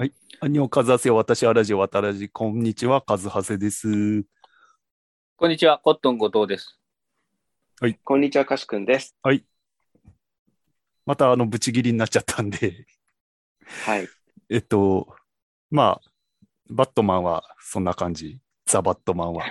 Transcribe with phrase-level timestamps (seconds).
[0.00, 4.22] アンニョンカズハセよ、私はラジオ、わたらじ、こんにちは、カズハセです。
[5.34, 6.78] こんにちは、コットン後藤です。
[8.04, 9.16] こんにちは、かしくんです。
[11.04, 12.86] また、あの、ブチギリになっちゃったんで、
[13.86, 14.08] はい。
[14.48, 15.16] えっと、
[15.68, 16.10] まあ、
[16.70, 18.38] バットマンはそんな感じ。
[18.66, 19.44] ザ・バットマンは。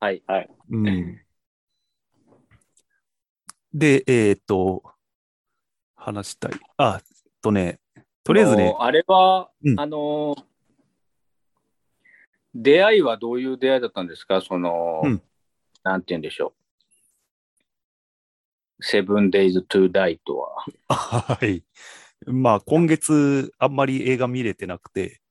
[0.00, 0.22] はい。
[0.70, 1.18] うん。
[3.72, 4.82] で、えーっと、
[5.96, 6.52] 話したい。
[6.76, 7.80] あ、えっとね、
[8.24, 10.36] とりあえずねあ、れは、うんあの、
[12.54, 14.40] 出会いはどういう出会いだったんですか？
[14.40, 15.22] その、うん
[15.82, 16.52] なんて言うんでしょ
[18.78, 18.84] う。
[18.84, 20.64] セブンデイズ・トゥ・ダイとは。
[20.94, 21.64] はい。
[22.26, 25.22] まあ、今月、あんまり映画見れてなくて、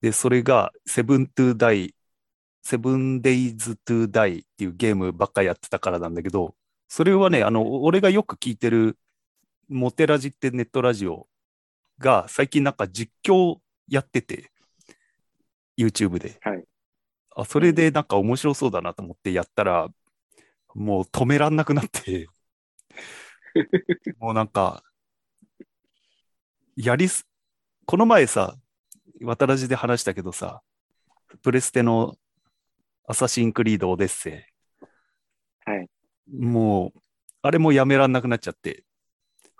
[0.00, 1.94] で、それが、セブントゥダイ、
[2.62, 6.56] セブンデイズトゥダイっていうゲームばっかやってたからなんだけど、
[6.88, 8.98] それはね、あの、俺がよく聞いてる、
[9.68, 11.28] モテラジってネットラジオ
[12.00, 14.50] が、最近なんか実況やってて、
[15.78, 16.40] YouTube で。
[16.42, 16.64] はい。
[17.36, 19.88] あ、それでなんか面白そうだなと思ってやったら、
[20.74, 22.28] もう止めらんなくなって、
[24.18, 24.82] もうなんか、
[26.76, 27.26] やりす、
[27.86, 28.56] この前さ、
[29.22, 30.62] 渡らじで話したけどさ、
[31.42, 32.16] プレステの
[33.06, 34.48] アサシンクリードオデッセ
[35.64, 35.90] はい。
[36.32, 37.00] イ、もう、
[37.42, 38.84] あれもやめらんなくなっちゃって、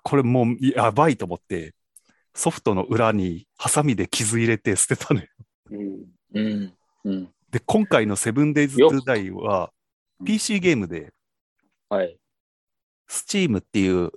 [0.02, 1.74] これもうやばいと思って、
[2.34, 5.26] ソフトの裏にハサミで傷入れて捨てたのよ。
[5.70, 6.04] うん。
[6.34, 6.74] うん。
[7.04, 7.28] うん。
[7.50, 9.72] で、今回のセブンデイズ・トゥ・ダイは
[10.20, 11.14] うん PC ゲームで、
[11.88, 12.16] はい。
[13.08, 14.10] Steam っていう、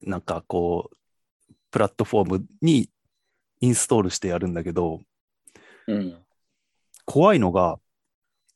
[0.00, 2.88] なんかこう、プラットフォームに
[3.60, 5.00] インストールしてやるんだけど、
[5.86, 6.16] うん。
[7.04, 7.78] 怖いのが、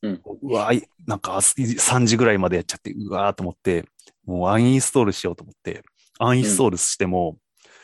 [0.03, 3.84] うんうわいなんか3時ぐらいまでやっちゃって、うわーと思って、
[4.25, 5.83] もうアンインストールしようと思って、
[6.19, 7.39] アンインストールしても、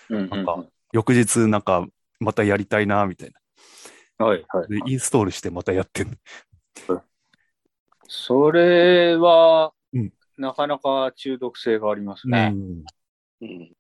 [0.09, 0.29] うん。
[0.29, 1.87] なんか翌日なんか
[2.21, 3.33] またやりたいな、みたい
[4.19, 4.27] な。
[4.27, 4.45] はい。
[4.49, 4.69] はい。
[4.69, 6.19] で、インストールしてまたやってん
[8.07, 12.37] それは、うんなかなか中毒性がありますの。
[12.37, 12.53] ね。
[12.55, 12.85] うん
[13.43, 13.73] うん。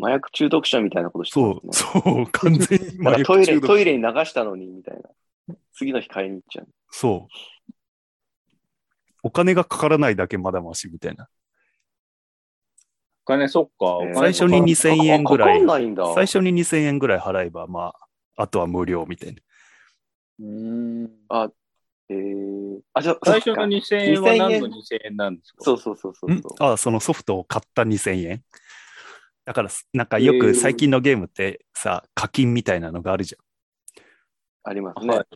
[0.00, 1.72] 麻薬中毒者みたいなことしてそう。
[1.72, 5.00] そう、完全に なんかトイレ、中毒トイレに流したのに、みたい
[5.48, 5.56] な。
[5.72, 6.68] 次の日買いに行っちゃう。
[6.90, 7.72] そう。
[9.22, 11.28] お金がかからないだけまだましみたいな。
[13.30, 13.98] お金、そっか。
[14.14, 16.14] 最初に2000円ぐらいかかんないんだ。
[16.14, 17.92] 最初に2000円ぐらい払えば、ま
[18.36, 19.40] あ、あとは無料みたいな。
[20.40, 21.10] うん。
[22.08, 25.64] えー、あ、じゃあ、最初のそっか2000円は何の2000 2000円なんですか？
[25.64, 26.54] そうそうそうそうんそう。
[26.58, 28.42] あそのソフトを買った2000円。
[29.44, 34.00] だから、なんかよく最近のゲームってさ、課金みたいなのがあるじゃん。
[34.64, 35.16] ありますね。
[35.16, 35.26] はい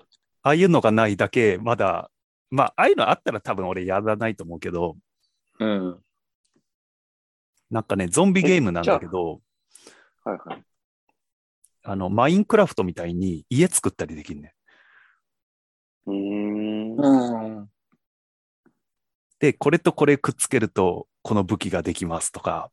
[0.46, 2.10] ああいうのがないだけ、まだ、
[2.50, 4.98] まあ、ああいうのあったら多分俺やらないと思うけど、
[5.58, 5.98] うん。
[7.74, 9.40] なんかね、ゾンビゲームなんだけど、
[10.22, 10.62] はいはい。
[11.82, 14.54] あの、マインクラフトみたいに家作ったりできるね。
[16.06, 16.94] ん。
[16.94, 17.68] うん。
[19.40, 22.70] で、これとこれくっつけると、この武器ができますとか、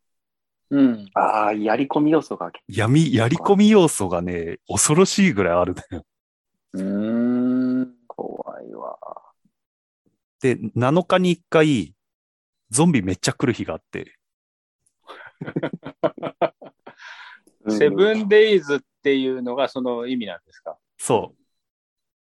[0.70, 1.10] うん。
[1.16, 2.52] ああ、やり込み要素が。
[2.68, 6.06] 闇、やり込み要素がね、恐ろしいぐらいあるのよ。
[6.74, 6.84] う
[7.86, 7.96] ん。
[8.06, 9.00] 怖いわ。
[10.42, 11.96] で、7日に1回、
[12.70, 14.21] ゾンビめっちゃ来る日があって、うん
[17.70, 20.78] セブンデイズっていうのがその意味なんですか？
[20.98, 21.34] そ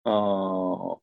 [0.04, 0.98] ああ。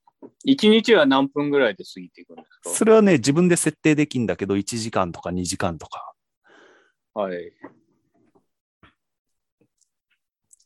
[0.46, 2.68] 1日は何分ぐらいで過ぎていくんですう。
[2.70, 2.70] か？
[2.70, 6.12] それはね、自分で設定できんだけど、1時間とか2時間とか。
[7.14, 7.52] はい。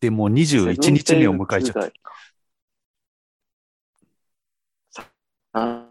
[0.01, 1.91] で、もう21日目を迎えちゃっ
[5.05, 5.13] た。
[5.55, 5.87] あ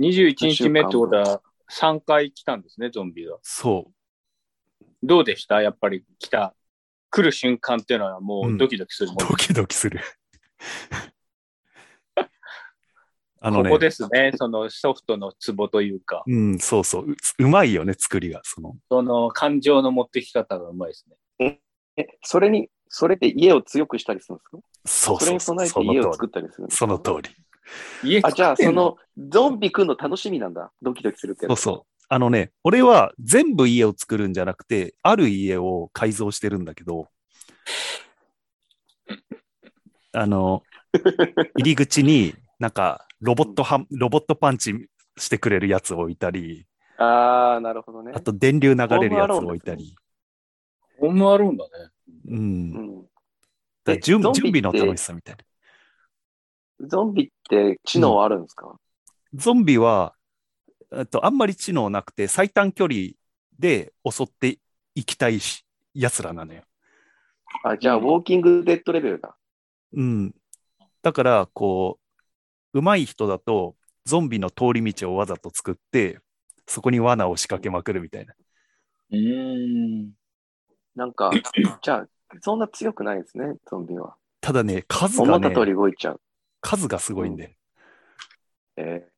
[0.00, 3.36] 21日目ってことは3回来たんですね、ゾンビが。
[3.42, 3.92] そう。
[5.02, 5.62] どうでした？
[5.62, 6.54] やっぱり来た。
[7.08, 10.00] 来る瞬間っていうのはもうんうドキドキするもん、ドキドキする。
[13.40, 17.10] あのね、ここですね、そのソフトのツボというか、うん、そうそう。
[17.10, 18.40] ううまいよね、作りが。
[18.42, 21.06] その、その感情の持ってき方がうまいです
[21.38, 21.60] ね。
[21.96, 24.58] え、それに、それで家を強くしたりするんですか？
[24.84, 26.76] そうそうそれに備えそて家を作ったりするんでり。
[26.76, 26.86] すか？
[26.86, 27.28] その通
[28.02, 28.10] り。
[28.10, 30.72] 家あ、じゃあ、その、ゾンビ来るの楽しみなんだ。
[30.82, 31.95] ドキドキするってやつそうそう。
[32.08, 37.08] あのね、俺は全部家を作るんじゃなくて、ある家を改造してるんだけど、
[40.12, 40.62] あの、
[41.56, 46.66] 入り口になんかロボットハン、ロボットパンチしてくれるやつを置いたり、
[46.98, 48.20] ああ、なるほどねあ。
[48.20, 49.96] と電流流れるやつを置いたり、
[50.98, 51.70] ホームアローンだね。
[52.28, 52.38] うん。
[52.38, 52.42] う
[53.02, 53.06] ん。
[53.84, 55.36] だ準準備の楽しさみたい
[56.78, 56.88] な。
[56.88, 58.78] ゾンビって知能あるんですか、
[59.34, 60.14] ゾンビは、
[60.92, 63.10] えっと、あんまり知能なくて、最短距離
[63.58, 64.58] で襲って
[64.94, 66.62] いきたいしやつらなのよ。
[67.64, 69.36] あ、じゃあ、ウォーキングデッドレベルだ。
[69.92, 70.34] うん。
[71.02, 72.00] だから、こ
[72.74, 76.20] う、上手い人だと、ゾンビの通り道をわざと作って、
[76.66, 78.34] そこに罠を仕掛けまくるみたいな。
[79.10, 80.12] うーん。
[80.96, 81.30] なんか、
[81.82, 82.08] じゃあ、
[82.42, 84.16] そんな強くないですね、ゾンビは。
[84.40, 86.20] ただね、数がね思った、通り動いちゃう。
[86.60, 87.56] 数がすごいんで。
[88.76, 89.15] えー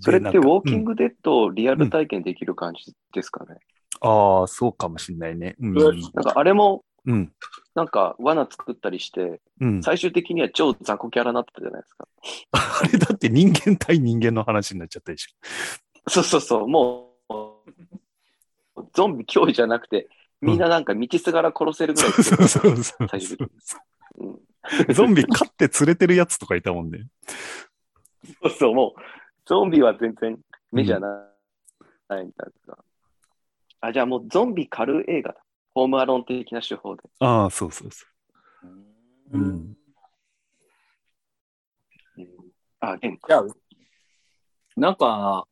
[0.00, 3.50] それでってウォーキング、グデッドをリアル体験できる感じですかね？
[3.50, 3.58] うん
[4.04, 5.54] ああ、そうかもしんないね。
[5.60, 5.78] うん。
[5.78, 7.32] うんなんかあれも、うん。
[7.74, 9.82] なんか罠作ったりして、うん。
[9.82, 12.08] 最終的には超雑魚キャラになってたじゃないですか。
[12.52, 15.28] あれだって人間対人間の話になっちゃったでし
[16.08, 20.08] そうそうそう、もう、ゾンビ脅威じゃなくて、
[20.40, 21.96] みんななんか道すがら殺せるょ。
[21.96, 23.48] ぐらい そうそうそうそう最終的に
[24.18, 27.06] うんゾンビ飼って連れてるやつとかいたもんね。
[28.42, 29.00] そうそう、もう、
[29.52, 30.38] ゾンビは全然
[30.72, 31.28] 目じゃな
[32.08, 32.78] い、ないみたいな。
[33.82, 35.44] あ、じゃあもうゾンビ狩る映画だ。
[35.74, 37.02] ホームアローン的な手法で。
[37.18, 38.06] ああ、そうそうそ
[38.62, 38.68] う。
[39.32, 39.42] うん。
[39.42, 39.76] うん
[42.80, 43.44] あ、ゲンじゃあ、
[44.76, 45.46] なんか、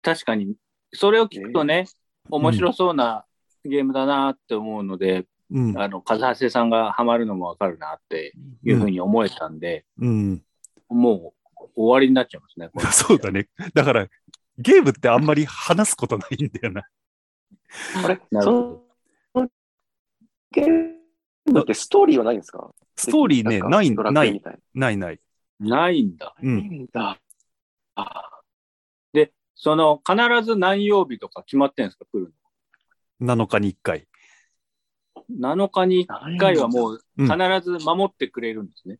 [0.00, 0.54] 確かに、
[0.92, 1.86] それを聞くとね、
[2.30, 3.24] 面白そうな
[3.64, 5.76] ゲームだなって思うので、うん。
[5.76, 8.32] あの、風橋さんがハマるのもわかるなって
[8.62, 10.42] いうふうに思えたんで、うん。
[10.88, 11.35] もう
[11.76, 12.70] 終わりになっちゃいますね。
[12.90, 13.48] そうだね。
[13.74, 14.08] だから、
[14.58, 16.82] ゲームってあんまり話すことないんだよな。
[18.04, 18.20] あれ？
[18.30, 18.82] なるほ
[19.34, 19.50] その
[20.50, 20.94] ゲー
[21.52, 22.70] ムってストーリーはないんですか？
[22.96, 24.42] ストーリーね、ない、ない、
[24.74, 25.20] ない、ない。
[25.60, 26.34] ないんだ。
[26.42, 26.46] う。
[26.46, 26.58] な。
[26.58, 27.20] いいんだ。
[27.96, 28.30] あ
[29.12, 32.34] で、その、必ず何曜日とか決まってんですか来る
[33.20, 34.06] 7日に1回。
[35.30, 35.56] の。
[35.56, 38.98] 7日に1回はもううん必ず守ってくれるんですね。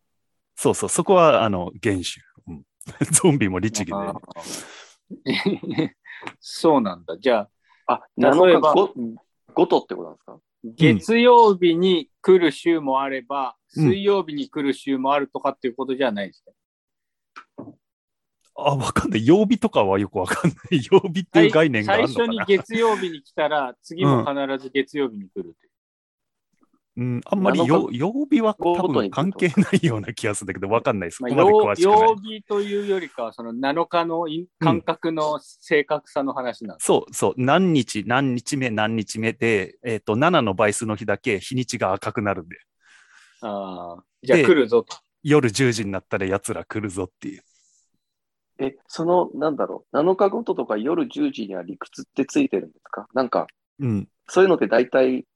[0.55, 2.26] そうそう、そこは、あの、原種。
[3.01, 3.97] うん、ゾンビも律儀で。
[6.41, 7.17] そうなんだ。
[7.19, 7.49] じゃ
[7.87, 8.95] あ、あ、7日例えばご
[9.55, 10.39] ごとってことなんですか？
[10.65, 16.55] 月曜日に来る週もあれば、うん水曜日に来る週もあるとかっていうことじゃないですね。
[18.55, 19.27] あ、わかんない。
[19.27, 20.81] 曜日とかはよくわかんない。
[20.91, 22.57] 曜日っていう概念がある最初にのかな。
[22.57, 25.66] 月曜日に来たら、次も必ず月曜日に来るって。
[26.99, 31.13] うん、あんまり7曜日は多分関係ないような気がするんだけど、わかんない。
[31.13, 32.17] そまあ、こまで詳曜しくない曜。
[32.17, 36.87] 日というよりかは、その7日のい感覚の正確さの話なんです。
[36.87, 42.57] そうそう、何日、何日目、何日目で、えっ、と、7の倍数の日だけ日にちが赤くなるんで、
[43.43, 44.97] ああ、じゃあで来るぞと。
[45.23, 47.43] 夜10時になったら奴ら来るぞっていう。
[48.59, 53.07] え、その、なんだろう、7日ごととか夜10時には理屈ってついてるんですか？
[53.13, 53.47] なんか、
[53.81, 54.09] うん。
[54.29, 55.27] そういうのって大体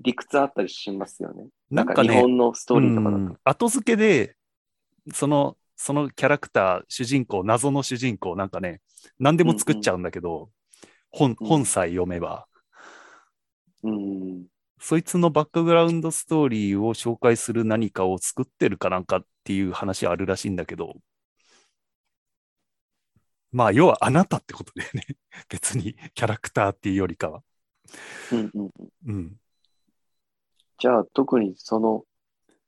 [0.00, 1.48] 理屈あったりしますよね。
[1.70, 3.22] なんかね、日本のストーリーとかだと。
[3.22, 4.36] うん後付けで、
[5.12, 8.80] その、そのキャラクター、主人公、謎の主人公、なんかね、
[9.18, 10.50] 何でも作っちゃうんだけど、
[11.10, 12.46] 本、うん本さえ読めば、
[13.82, 14.46] うん。
[14.80, 20.94] そいつのバックグラウンドストーリーを紹介する何かを作ってるかなんかっていう話あるらしいんだけど、
[23.50, 25.06] まあ、要はあなたってことだよね。
[25.48, 27.42] 別にキャラクターっていうよりかは。
[28.32, 28.70] うんうん、
[29.06, 29.36] うん。
[30.78, 32.04] じゃあ、特にその、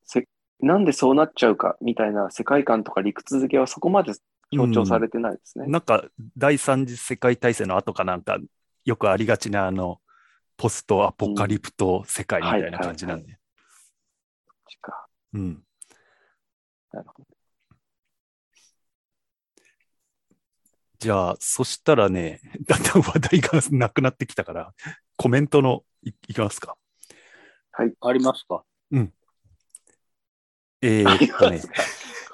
[0.04, 0.26] せ、
[0.60, 4.12] なんでそうなっちゃうかみたいな世界観とか理屈付けはそこまで
[4.50, 5.66] 強調されてないですね。
[5.66, 6.04] なんか、
[6.36, 8.38] 第三次世界大戦の後かなんか、
[8.84, 10.00] よくありがちなあの、
[10.56, 13.38] ポストアポカリプト世界みたいな感じなんで。
[14.80, 15.62] かうん。
[16.92, 17.28] なるほど。
[20.98, 24.74] じゃあ、そしたらね、だんだん話題がなくなってきたから、
[25.16, 26.76] コメントのいいきますか。
[28.00, 28.64] ありますか？
[30.82, 31.60] えー、っとね、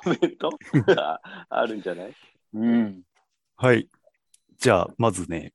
[0.02, 0.50] コメント？
[1.00, 2.14] ああるんじゃない？
[2.54, 3.02] うん。
[3.56, 3.88] はい。
[4.58, 5.52] じゃあ、まずね、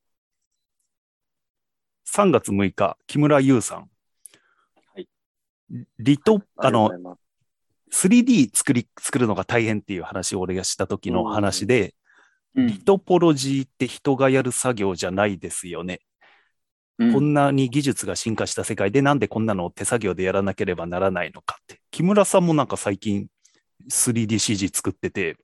[2.07, 3.89] 3月6日、木村優さん。
[4.93, 5.07] はい。
[5.99, 7.15] リト、あのりがとうござ、いま
[7.91, 8.07] す。
[8.07, 11.95] 3D 作り、作るのが大変っていう話を俺がした時の話で、
[12.55, 12.67] うん。
[12.67, 16.01] リトポロジーって人がやる作業じゃないですよね。
[17.01, 21.81] うんこんなに技術が進化した世界でなんでこんなのを手作業でやらなければならないのかって。
[21.89, 23.27] 木村さんもなんか最近
[23.89, 25.37] 3DCG 作ってて、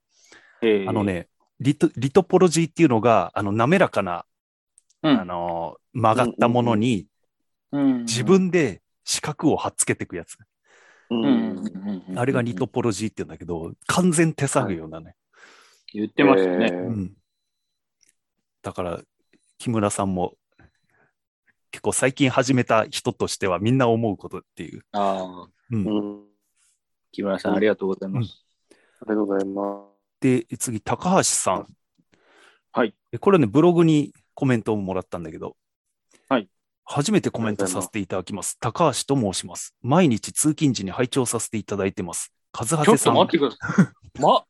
[0.61, 1.27] えーあの、ね、
[1.59, 4.25] リトリトポロジーっていうのが、あの、滑らかな、
[5.03, 7.07] うんあの、曲がったものに
[7.71, 10.37] うん自、分で四角を貼っつけていくやつ。
[12.15, 15.15] あれがリトポロジーって言うんだけど、完全手作業なのよ。
[15.93, 16.69] 言ってましたね。
[16.71, 17.13] えーうん。
[18.61, 18.99] だから、
[19.57, 20.35] 木村さんも、
[21.71, 24.83] 結構最近始めた人としてはみんな思うことっていう。
[24.91, 26.23] ああ、うんうん
[27.11, 28.45] 木村さん、ありがとうございます。
[28.69, 29.87] ありがとうございま
[30.19, 31.67] で、次、高橋さん。
[32.71, 32.93] はい。
[33.11, 35.55] でこれね、ブログにコメントをもらったんだけど、
[36.29, 36.49] はい。
[36.85, 38.57] 初めてコメントさせていただきます。
[38.59, 39.75] 高橋と申します。
[39.81, 42.31] 毎日通勤時に拝聴させていただいてます。
[42.57, 43.13] 和ちょ橋さん。
[43.13, 44.21] っと待ってください。
[44.21, 44.45] ま、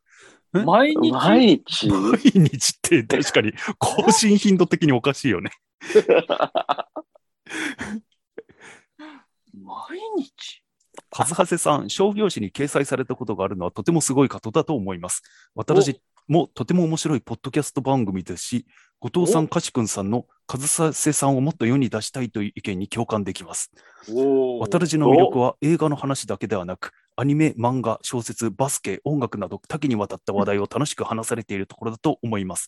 [0.55, 0.63] え？
[0.63, 1.11] 毎日？
[1.11, 1.89] 毎日？
[1.89, 5.51] 毎日って確かに更新頻度的におかしいよね。
[9.63, 10.63] 毎日
[11.11, 15.21] 和橋さん、商業誌に掲載されたことがあるのはとてもすごいことだと思います。
[15.55, 18.65] 私もとても面白いポッドキャスト番組ですし、
[18.99, 23.71] 後藤さん、かしくんさんの和橋さんをもっと世に出したいという意見に共感できます。
[24.11, 32.67] お渡るじの魅力は映画の話だけではなく、アニメ、漫画、小説、バスケ、音楽など多岐にわたった話題を楽しく話されているところだと思います。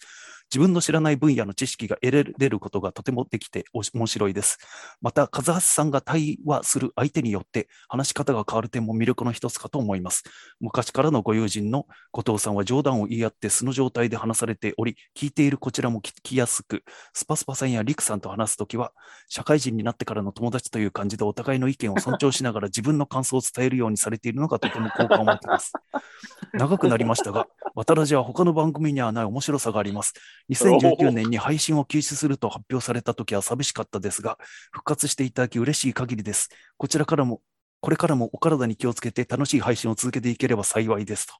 [0.51, 4.57] 自分の知らない分野の知識が得られることがとてもできて面白いです。
[5.01, 10.23] また、和橋さんが対話する相手によって話し方が変わる点も魅力の一つかと思います。
[10.59, 18.91] 昔からのご友人の後藤さんは冗談を言い合って素の状態で話されており、聞いているこちらも聞きやすく、スパスパさんやリクさんと話すときは、
[19.27, 25.73] 社会人になってからの友達という感じでお互いの意見を尊重しながら自分の感想を伝えるようにされているのがとても好感を持っています。
[26.53, 30.13] 長くなりましたが、渡らじは他の番組にはない面白さがあります。
[30.49, 34.37] 2019年に配信を休止すると発表されたときは寂しかったですが、
[34.71, 36.49] 復活していただき嬉しい限りです。
[36.77, 37.41] こちらからも、
[37.81, 41.33] これからもお体に気をつけて楽しい配信を続けていければ幸いですと。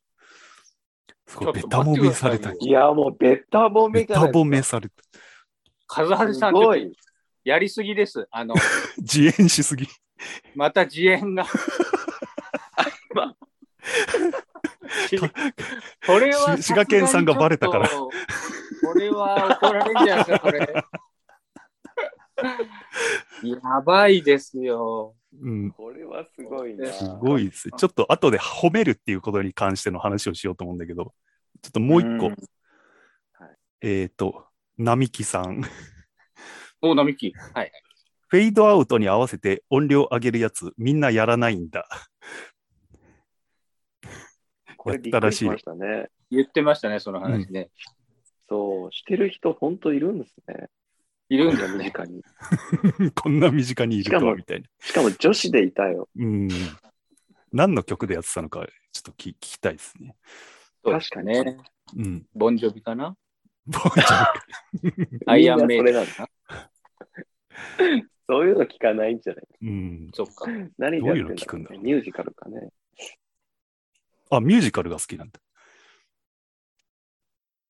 [1.28, 2.52] すごい、ベちょっとタもめされた。
[2.52, 6.04] いや、もうベタ褒めベタじゃない褒めされた。
[6.04, 6.92] 和橋さん、すごい。
[7.44, 8.28] やりすぎです。
[8.32, 8.56] あの、
[8.98, 9.88] 自演しすぎ。
[10.56, 11.46] また自演が。
[16.06, 17.90] これはし滋賀県さんがバレたから。
[17.90, 18.10] こ
[18.96, 20.86] れは怒られるんじゃないですか、これ。
[23.44, 25.16] やばいですよ。
[25.42, 25.72] うん。
[25.72, 26.92] これはすごいな。
[26.92, 27.74] すごいですね。
[27.78, 31.14] ちょっと後で褒めるっていうことに関しての話をしようと思うんだけど、
[31.62, 32.36] ちょっともう一個、うん
[33.82, 34.46] えっ、と、
[34.78, 35.62] 並木さん。
[36.82, 37.34] お、並木。
[37.54, 37.72] はい。
[38.28, 41.88] フェードアウトに合わせて音量上げるやつ、みんなやらないんだ。
[44.80, 46.08] これびっくりしましたね。
[46.32, 47.70] 言ってましたね、その話ね。
[48.48, 50.70] そう、してる人本当いるんですね。
[51.28, 51.86] いるん身だよね。
[51.86, 52.24] 近に。
[53.14, 54.68] こんな身近にいるとは、しかもみたいな。
[54.80, 56.08] しかも女子でいたよ。
[56.18, 56.48] うん。
[57.52, 60.16] 何の曲でやってたのか、ちょっと聞聞きたいですね。
[60.84, 61.58] そうですかね。
[61.98, 62.26] うん。
[62.34, 63.18] ボンジョビかな？
[63.68, 66.30] ボンジョビ アイアンメイドなそれなんだ。
[68.30, 69.46] そういうの聞かないんじゃない？
[69.62, 70.10] うん。
[70.14, 70.46] そっか。
[70.78, 72.70] 何でやってんだろどういうの聞くんだろうミュージカルかね。
[74.30, 75.40] あ、ミュージカルが好きなんだ。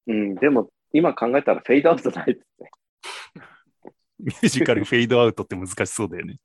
[0.08, 2.72] うん、でも今考えたらフェードアウトないですね。
[4.20, 6.38] ミュージカルフェードアウトって難しそうだよね。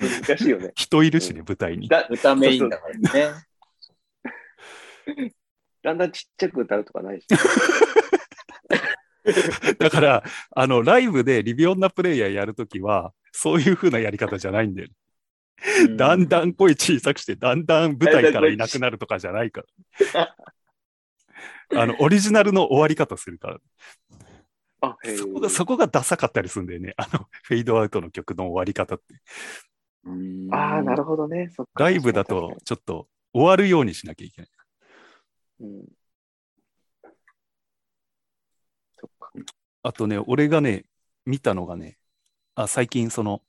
[0.00, 0.72] 難しいよね。
[0.74, 1.88] 人いるしね、舞台に。
[1.88, 3.34] だ歌メインだからね。
[5.82, 7.26] だんだんちっちゃく歌うとかないし。
[9.78, 14.94] だから、あの、ライブでリビオンナプレイヤーやるときは、そういう風なやり方じゃないんだよね。
[15.96, 19.62] だんだん声小さくして、だんだん舞台からいなくなるとかじゃないか
[20.12, 20.36] ら。
[21.82, 23.58] あの、オリジナルの終わり方するから。
[24.82, 26.92] あ、へそこが、そこがダサかったりするんだよね。
[26.96, 29.04] あの、フェードアウトの曲の終わり方って。
[30.04, 31.52] うんああ、なるほどね。
[31.74, 34.50] ライブだと、ちょっと終わるようにしなきゃいけない。
[35.60, 35.84] うん
[38.98, 39.32] そっか。
[39.84, 40.84] あとね、俺がね、
[41.24, 41.98] 見たのがね、
[42.54, 43.42] あ最近その、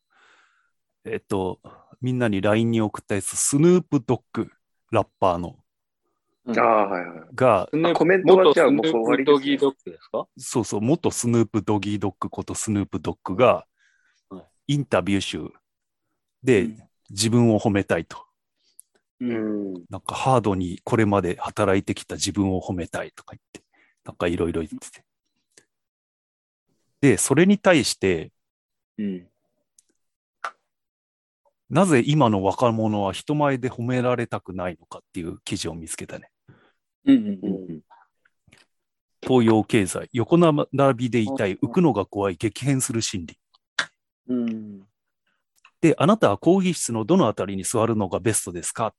[1.06, 1.60] えっと、
[2.04, 4.52] みんなに LINE に送ったやつ、スヌープドッグ、
[4.92, 5.56] ラッパーの、
[6.46, 7.28] うんああ、はいはい。
[7.34, 13.66] が、コメントはじゃあもう元スヌープ終わりですねドギードッグですかそうそう、元スヌープドギードッグことスヌープドッグが
[14.30, 15.50] はい、インタビュー集
[16.44, 18.26] でうん自分を褒めたいと。
[19.22, 19.26] う。
[19.26, 19.84] うんん。
[19.90, 23.62] なんかハードにこれまで働いてきた自分を褒めたいとか言って、
[24.04, 25.06] なんかいろいろ言ってて。
[27.02, 28.32] で、それに対して、
[28.98, 29.28] うん。
[31.70, 36.30] なぜ今の若者は人前で褒められたくないのかっていう記事を見つけたね。
[37.06, 37.82] うんうんうん
[39.26, 43.40] 東洋経済、横並びでいたい、浮くのが怖い、激変する心理。
[44.28, 44.50] うん。
[44.50, 44.84] うん。
[45.80, 48.94] で、あなたは講義室のどのあたりに座るのがベストですか？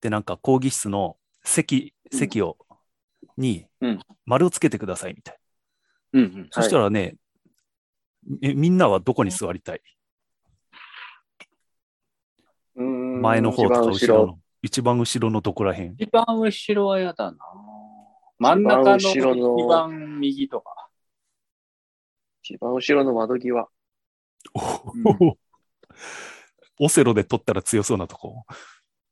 [0.00, 2.56] で、なんか講義室の席、うん席を、
[3.36, 5.38] にうん、丸をつけてくださいみたい
[6.14, 6.46] うんうんな。
[6.50, 7.16] そしたらね、
[8.40, 9.82] えみんなはどこに座りたい
[12.76, 14.38] うん前の方とか一番後ろの。
[14.62, 17.38] 一番後ろのどこら辺一番後ろは嫌だな。
[18.38, 20.88] 真ん中の一番後ろの一番右とか。
[22.42, 23.68] 一番後ろの窓際。
[24.54, 25.38] おお
[26.84, 28.44] オセロで取ったら強そうなとこ。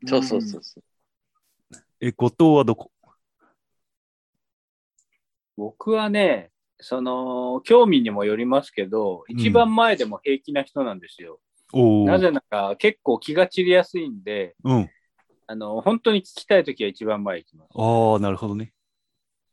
[0.06, 0.84] そうそうそうそう。
[2.00, 2.90] え、後藤はどこ？
[5.56, 11.40] 僕はね、その、興味にもよりますけど、うん一番前でも平気な人なんですよ。
[11.72, 14.90] なぜなら結構気が散りやすいんで、うん。
[15.46, 17.68] あの、本当に聞きたいときは一番前行きます。
[17.74, 18.72] ああ、なるほどね。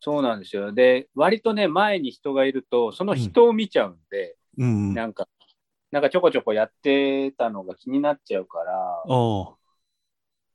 [0.01, 0.72] そうなんですよ。
[0.72, 4.91] で、割とね、前に人がいると、その人を見ちゃうんで、うん。
[4.91, 5.27] あなんか、
[5.91, 9.55] なんかちょこちょこやってたのが気になっちゃうから、あ。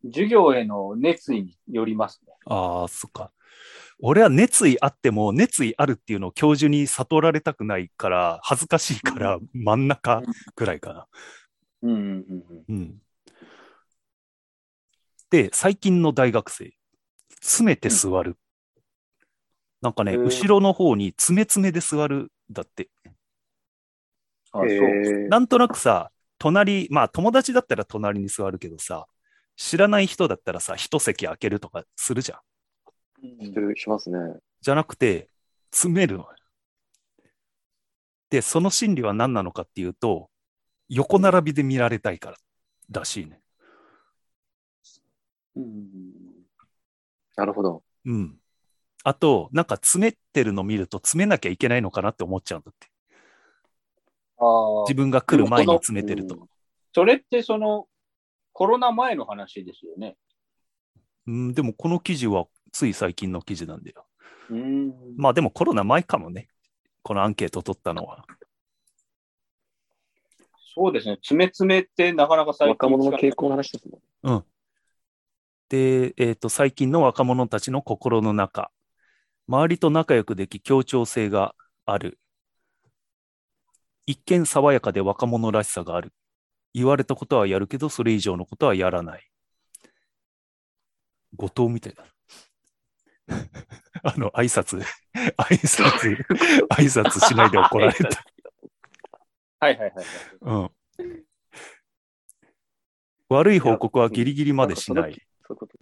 [0.05, 2.33] 授業への熱意によりますね。
[2.47, 3.33] ああ、そっか。
[4.03, 10.23] 俺は熱意あっても、熱意あるっていうのを教授に悟られたくないから、恥ずかしいから、真ん中
[10.55, 11.07] くらいかな。
[11.83, 12.77] うんうんうんうん。
[12.77, 13.01] うん。
[15.31, 16.73] で、最近の大学生、
[17.41, 18.37] 詰めて座る。
[19.81, 22.89] なんかね、後ろの方に詰め詰めで座るだって。
[24.53, 24.69] あ、そう。
[24.69, 29.07] えーなんとなくさ、隣、まあ友達だったら隣に座るけどさ、
[29.57, 32.39] 知らない人だったらさ、一席空けるとかするじゃん。
[33.23, 34.19] うんするしますね。
[34.61, 35.29] じゃなくて、
[35.71, 36.35] 詰めるのよ。
[38.31, 40.31] で、その心理は何なのかっていうと、
[40.91, 42.37] 横並びで見られたいから
[42.91, 43.41] らしいね。
[45.57, 45.81] うん
[47.37, 47.83] なるほど。
[48.05, 48.37] うん。
[49.03, 52.89] あと、なんか詰めてるの見ると詰めなきゃいけないのかなって思っちゃうんだって。
[54.39, 56.49] ああ自分が来る前に詰めてると。
[56.95, 57.87] それってその、
[58.53, 60.17] コロナ前の話ですよね。
[61.27, 64.05] うん、でもこの記事はつい最近の記事なんだよ。
[64.51, 64.93] うん。
[65.17, 66.49] まあでもコロナ前かもね。
[67.03, 68.27] このアンケート取ったのは。
[70.75, 71.15] そうですね。
[71.17, 73.89] 詰め詰めってなかなか最近若者の傾向の話です
[74.23, 74.45] もん。
[75.69, 78.71] で、えっ、と、最近の若者たちの心の中。
[79.49, 81.55] 周りと仲良くでき協調性が
[81.87, 82.19] ある。
[84.07, 86.13] 一見爽やかで若者らしさがある。
[86.73, 89.31] 言われたことはやるけど、それ以上のことはやらない。
[91.37, 92.05] 後藤みたいだ。
[94.03, 94.83] あの、挨拶、
[95.15, 96.17] 挨拶、
[96.71, 98.25] 挨拶しないで怒られた。
[99.61, 100.05] はいはいはいはい。
[100.43, 100.71] うん。
[103.29, 105.13] 悪い報告はギリギリまでしない。
[105.47, 105.79] そういうこと。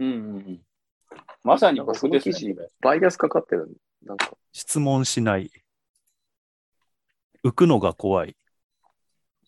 [0.00, 0.60] うんうんうん。
[1.42, 2.10] まさに僕ですね。
[2.10, 3.70] その記事これ、バイアスかかってる。
[4.04, 5.50] なんか、質問しない。
[7.42, 8.36] 浮くのが怖い。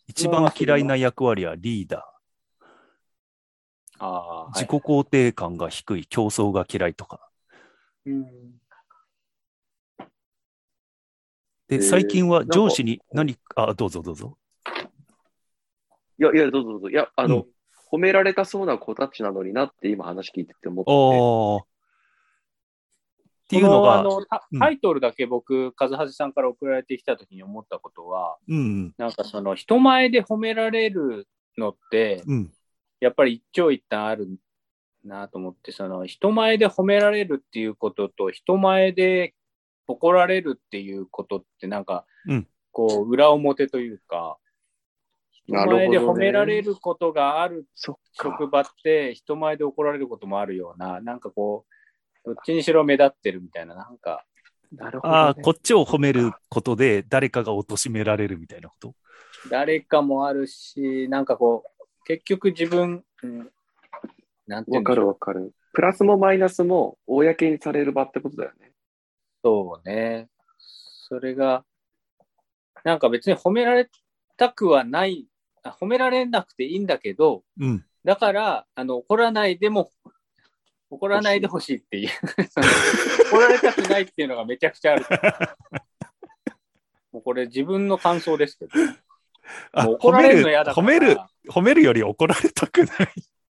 [0.06, 2.10] 一番嫌いな役割はリーダ
[3.98, 4.44] ああ、ー。
[4.44, 6.06] はい自己肯定感が低い。
[6.06, 7.28] 競争が嫌いとか。
[8.06, 8.26] うん
[11.68, 14.36] で、えー最近は上司に何か、あ、どうぞどうぞ。
[16.18, 16.90] いやいや、どうぞどうぞ。
[16.90, 17.46] いや、あの、うん
[17.90, 21.66] 褒められたそうな子たちなのになって今話聞いてて思って。
[23.46, 32.52] っていうのが、こあのタイトルだけ僕、和橋さんから送られてきたときに思ったことは、うん、なんかその人前で褒められるのって、うん、
[32.98, 34.28] やっぱり一長一短ある
[35.04, 39.32] なと思って、その人前で褒められるっていうことと、人前で
[39.86, 44.36] 怒られるっていうことって、なんか、うんこう、裏表というか、
[45.30, 48.46] 人前で褒められることがある職か。
[48.46, 51.64] 場って、人前で怒られることもあるような、なんかこ
[52.24, 54.26] う、どっちにしろ目立ってるみたいな、なんか、
[54.72, 55.18] なるほど、ね。
[55.18, 58.94] ああ、こっちを褒めることで誰かが貶められるみたいなこと？
[59.48, 63.50] 誰かもあるし、なんかこう、結局自分、うん、
[64.46, 65.54] なんていうんでしょうわかるわかる。
[65.72, 68.72] プラスもマイナスも公にされる場ってことだよね。
[69.46, 70.28] そうね。
[71.08, 71.64] それが、
[72.82, 73.88] なんか別に褒められ
[74.36, 75.28] たくはない、
[75.62, 77.84] あ褒められなくていいんだけど、うん。
[78.02, 79.92] だから、あの、怒らないでも、
[80.90, 82.10] 怒らないでほしいっていう。
[83.30, 85.06] 怒られたくないっていうのがめちゃくちゃある。
[87.12, 88.72] もうこれ自分の感想ですけど。
[89.92, 90.84] 怒られるの嫌だ、から。
[90.84, 91.16] 褒める、
[91.48, 92.88] 褒めるより怒られたくない。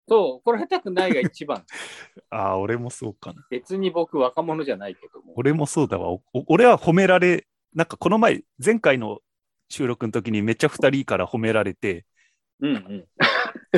[0.08, 1.64] そう、怒られたくないが一番。
[2.30, 3.46] ああ、俺もそうかな。
[3.50, 5.32] 別に僕若者じゃないけども。
[5.36, 6.08] 俺もそうだわ。
[6.10, 9.20] お俺は褒められ、なんかこの前、前回の
[9.68, 12.04] 収録の時にめっちゃ二人から褒められて、
[12.60, 13.08] うんうん。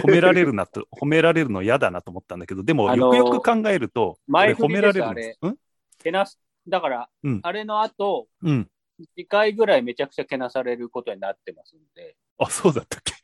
[0.01, 5.49] 褒められるなと、 褒められるの嫌だなと思ったんだけど、でもあのーよくよく考えると、前俺褒められる振りですの。
[5.51, 5.59] うん？
[6.03, 8.71] けなす、だから、うんあれの後、うん。
[9.17, 12.17] 2回ぐらいめちゃくちゃけなされることになってますんで。
[12.39, 13.15] あ、そうだったっけ？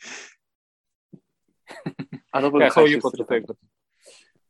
[2.33, 3.61] あの分そういうこと、そういうこと。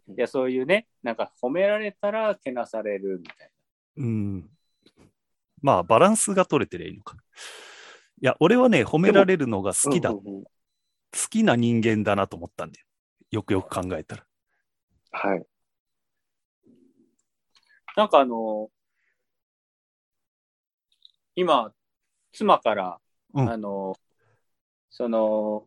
[0.08, 3.50] いや、そういうね、なんか褒められたらけなされるみたい
[3.96, 4.50] うん。
[5.62, 7.16] まあ、バランスが取れてりゃいいのか。
[8.22, 10.10] いや、俺はね、褒められるのが好きだ。
[10.10, 10.44] うんうんうん
[11.12, 12.86] 好きな人間だなと思ったんだよ。
[13.30, 14.26] よくよく考えたら。
[15.10, 15.38] はい。
[17.96, 18.04] な。
[18.04, 18.70] なんかあの、
[21.34, 21.72] 今、
[22.32, 23.00] 妻から、
[23.34, 23.96] うんあの、
[24.88, 25.66] その、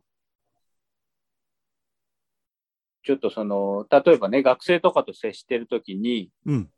[3.04, 6.70] ちょっとその、例えばね、学生とかと接してるときに、うん。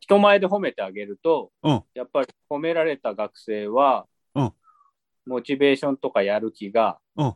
[0.00, 4.52] 人前で褒めてあげると、うんやっぱり褒められた学生は、うん
[5.26, 7.34] モチベーションとかやる気が、うん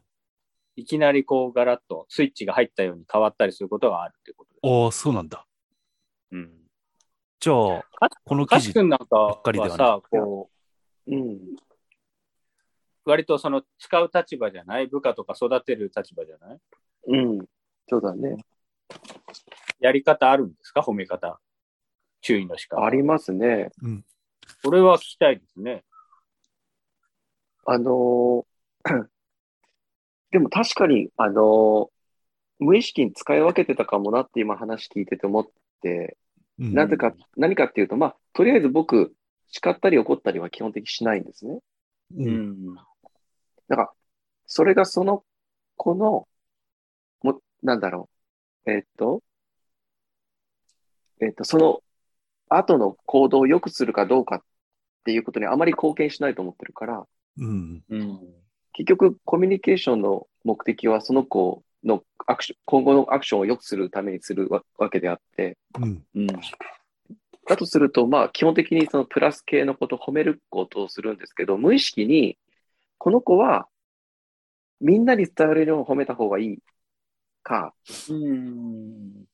[0.76, 4.60] いきなりこうガラッとスイッチが入ったように変わったりすることがあるっていうことです。
[4.64, 5.46] ああ、そうなんだ。
[6.32, 6.50] うん。
[7.38, 10.50] じゃあ、かこの記事カシ、君なんかばっかりではさ、こ
[11.06, 11.38] う、うん。
[13.04, 16.58] 割とその使う立場じゃない部下とか育てる立場じゃない？
[17.08, 17.38] うん。
[17.88, 18.36] そうだね。
[19.80, 20.80] やり方あるんですか？
[20.80, 21.38] 褒め方。
[22.20, 22.84] 注意の仕方。
[22.84, 23.70] ありますね。
[24.62, 25.84] これは聞きたいですね。
[27.66, 29.04] あのー
[30.30, 31.94] でも確かに、あのー
[32.60, 35.46] 無意識に使い分けてたかもなって今話聞いてて思っ
[35.82, 36.16] て、
[36.58, 39.12] うんなぜか、何かっていうと、まあ、とりあえず僕、
[39.48, 41.58] 叱ったり怒ったりは基本的にしないんですね。
[42.16, 42.22] う。
[42.22, 42.74] うんん。
[43.68, 43.90] だから、
[44.46, 45.24] それがその
[45.76, 46.28] 子の、も、
[47.64, 48.08] なんだろ
[48.66, 48.70] う。
[48.70, 49.22] えーっと、
[51.20, 51.80] えーっと、その
[52.48, 54.40] 後の行動を良くするかどうかっ
[55.04, 57.04] ていうことにあまり貢献しないと思ってるから、
[57.38, 57.82] うん。
[57.88, 58.20] うん。
[58.74, 66.04] 結局、コミュニケーションの目的はその子のアクション、今後のアクションを良くするためにするわわけであって、うん。
[66.14, 66.26] うん。
[66.26, 72.38] だとすると、まあ、基本的にそのプラス系のことを褒めることをするんですけど、無意識に、
[72.98, 73.68] この子は、
[74.80, 76.58] みんなに伝わるように褒めた方がいい
[77.44, 77.72] か、
[78.10, 79.24] うん。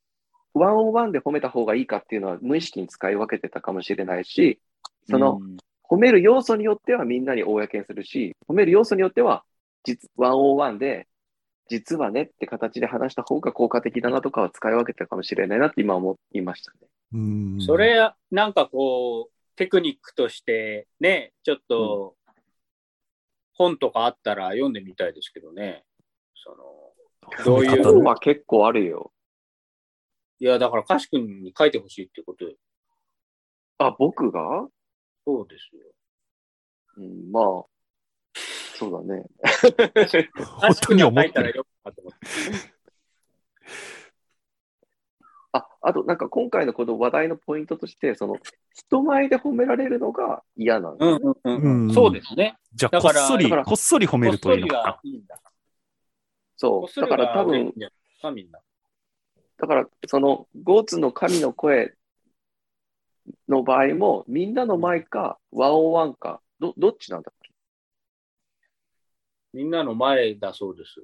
[0.53, 4.61] ワンオンワンで褒めた方がいいかっていうのは無意識に使い分けてたかもしれないし、
[5.09, 5.57] その、うん
[5.91, 9.43] 褒める要素によってはみんなに公にするし、褒める要素によっては、
[9.83, 11.09] 実、ワンオンワンで、
[11.69, 16.79] 実はねって形で話した方が効果的だなとかは使い分けたかもしれないなって今思いましたね。
[17.13, 17.61] うん。
[17.61, 22.15] それ、なんかこう、テクニックとしてね、ちょっと、
[23.55, 25.83] 本とかあったら読んでみたいですけどね。
[26.37, 26.80] その、
[27.45, 29.13] どういう褒め方本は結構あるよ。
[30.39, 32.55] いや、だから、カシ君に書いてほしいってことで。
[33.79, 34.67] あ、僕が？
[35.27, 35.83] そうですよ。
[36.97, 37.45] うん、まあ、
[38.81, 39.27] そうだね。
[40.61, 41.59] 本当に思カシ君が書いたらってる。
[41.59, 42.03] よかって。
[45.53, 48.37] あ、あとなんか今回のこの話題のポイントとして、その、
[48.73, 51.37] 人前で褒められるのが嫌なんですうんよ。
[51.45, 52.57] うんうんうんそうですね。
[52.73, 54.91] じゃあ、こっそり、こっそり褒めるといいのこっそりか。
[54.93, 55.37] はいいんだ。
[55.37, 55.50] こ
[56.61, 57.01] そう。
[57.01, 57.73] だから多分。
[59.57, 61.95] だから、その、ゴーツの神の声
[63.49, 67.51] の場合も、みんなの前か、ワンオンワンか、ど、どっちなんだっけ？
[69.55, 71.03] みんなの前だそうです。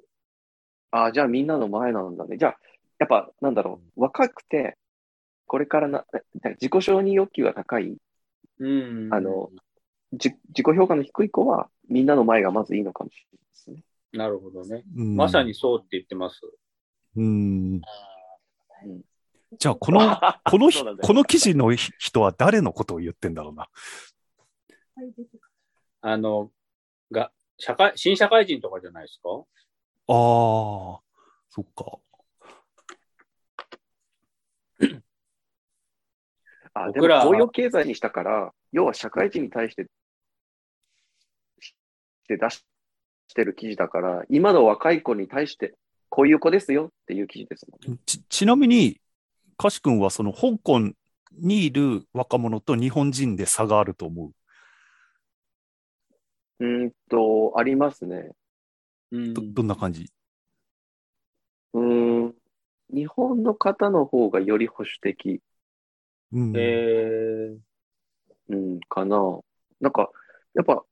[0.91, 2.37] ああ、じゃあみんなの前なんだね。
[2.37, 2.59] じゃあ、
[2.99, 4.77] やっぱ、なんだろう、若くて、
[5.47, 6.05] これからな、
[6.61, 7.97] 自己承認欲求が高い、
[8.59, 9.09] うん。
[9.11, 9.51] あの、
[10.13, 13.83] じ自己評価の低い子は、みんなの前がまずいいのかもしれないですね。
[14.17, 14.85] なるほどね。
[14.97, 15.55] うんまさに。
[15.55, 16.41] そうって言ってます。
[17.17, 17.75] うん。
[18.85, 19.03] うん
[19.59, 20.01] じゃあ、この、
[20.45, 20.71] この
[21.03, 23.69] この記事の人は誰のことを言ってんだろうな？
[26.01, 26.51] あの、
[27.13, 29.29] が、社会、新社会人とかじゃないですか？
[30.09, 31.01] ああ、
[31.49, 32.01] そっか。
[36.75, 39.87] あ、で僕らも、東洋経済にしたから、要は社会人に対して、
[41.61, 41.73] し
[42.27, 42.65] て出し
[43.35, 45.75] てる記事だから、今の若い子に対して、
[46.09, 47.99] こういう子ですよっていう記事ですもんね。
[48.07, 49.01] ち、ちなみに、
[49.57, 50.81] カシ君はその香港
[51.33, 54.33] にいる若者と日本人で差があると思
[56.59, 56.65] う？
[56.65, 58.31] うーんと、ありますね。
[59.11, 60.11] うんど、どんな感じ？
[61.75, 62.35] うーん。
[62.95, 65.41] 日本の方の方がより保守的、
[66.33, 66.53] うん。
[66.57, 67.59] えー、
[68.49, 69.41] うん、かな。
[69.81, 70.11] なんか、
[70.55, 70.85] やっぱ、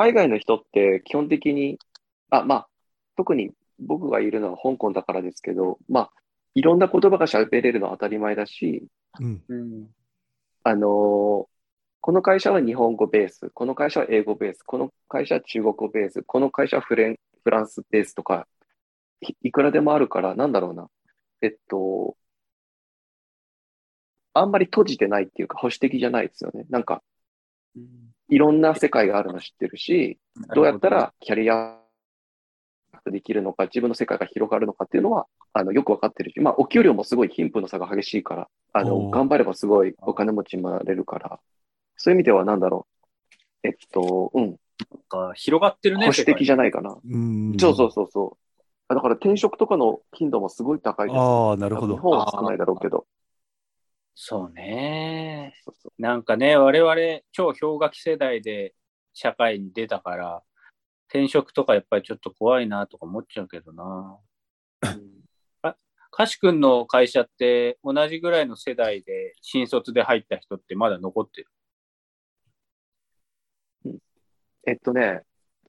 [0.00, 1.78] 海外の人って基本的に、
[2.30, 2.68] あ、まあ、
[3.18, 6.10] 特に僕がいるのは香港だからですけど、まあ、
[6.54, 8.86] いろんな言葉が喋れるのは当たり前だし、
[9.20, 9.42] うん。
[9.46, 9.88] うん。
[10.64, 11.46] あのー
[12.02, 18.48] この会社は日本語ベース、この会社は英語ベース、この会社は中国語ベース、この会社はフレンフランスベースとか、
[19.20, 20.88] いいくらでもあるから、なんだろうな。
[21.42, 22.16] えっと、
[24.32, 26.64] あんまり閉じてないっていうか、保守的じゃないですよね。
[26.70, 27.02] なんか、
[28.30, 30.18] いろんな世界があるの知ってるし、
[30.54, 31.78] どうやったらキャリア
[33.10, 41.40] できるのか、自分の世界が広がるのかっていうのは、あの、よくわかってるし、まあ、お給料もすごい貧富の差が激しいから、あおの、ー頑張ればすごいお金持ちになれるから、
[41.96, 42.86] そういう意味ではなんだろ
[43.62, 43.68] う。
[43.68, 44.56] えっと、うん、なん
[45.08, 46.06] か広がってるね。
[46.06, 46.96] 保守的じゃゃないかな。
[47.04, 47.56] うん。
[47.58, 48.62] そうそうそうそう。
[48.88, 51.50] あだから転職とかの頻度もすごい高いですよ。
[51.50, 51.94] ああ、なるほど。
[51.94, 53.06] 日本は少ないだろうけど。
[54.22, 55.54] そうね。
[55.64, 56.94] そうそうなんかね、我々、
[57.32, 58.74] 超氷河期世代で
[59.14, 60.42] 社会に出たから、
[61.08, 64.18] 転職とかやっぱりちょっと怖いなとか思っちゃうけどな。
[64.84, 65.24] うん
[65.62, 65.78] カ
[66.10, 71.46] カシ君の会社って同じぐらいの世代で新卒で入った人ってまだ残って
[73.84, 74.00] る？
[74.66, 75.22] えっとね、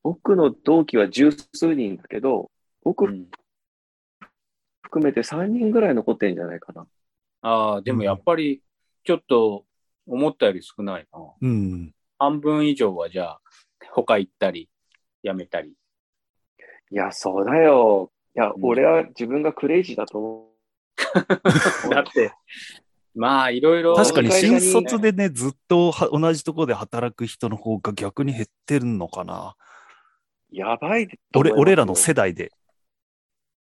[0.04, 2.52] 僕の同期は十数人だけど、
[2.84, 3.32] 僕うん
[4.82, 6.86] 含めて3人ぐらい残ってんじゃないかな。
[7.42, 8.62] ああ、でもやっぱり
[9.04, 9.66] ちょっと
[10.08, 11.20] 思ったより少ないな。
[11.42, 11.94] うん。
[12.20, 13.42] 半分以上はじゃあ
[13.94, 14.70] 他行ったり、
[15.24, 15.74] 辞めたり。
[16.92, 18.12] いや、そうだよ。
[18.36, 20.52] いや、うん俺は自分がクレイジーだと思う。
[21.90, 22.32] だって、
[23.16, 23.96] まあいろいろ。
[23.96, 29.56] 確かに新卒でね、ずっとは同じところで働く人の方が逆に減ってるのかな。
[30.52, 32.52] やばい俺俺らの世代で、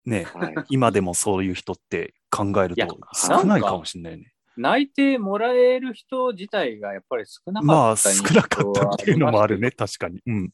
[0.09, 0.55] ね、はい。
[0.71, 4.33] 今でもそういう人って考えると少ないかもしれないね。
[4.57, 9.68] 内定もらえる人自体がやっぱり少なかったまあ少なかったっていうのもあるね。
[9.68, 10.21] ね、確かに。
[10.27, 10.51] うん。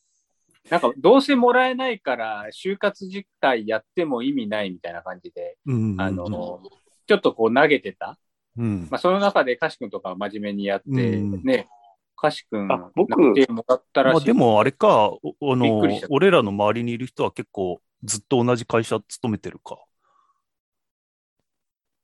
[0.69, 6.01] なんかどうせもらえないから就活実態やっても意味ないみたいな感じで、うん。
[6.01, 6.61] あの、
[7.07, 8.19] ちょっとこう投げてた。
[8.57, 8.89] うん。
[8.91, 11.69] まあその中でカシ君とかは真面目にやって、うんね、
[12.17, 14.17] カシ君あ僕もらったらしい。
[14.17, 19.83] まあでもあれか、おあの俺らの周りにいる人は結構ずっと同じ会社勤めてるか。